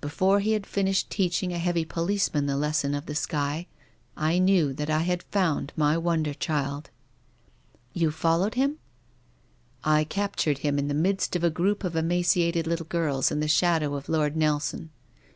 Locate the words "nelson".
14.36-14.90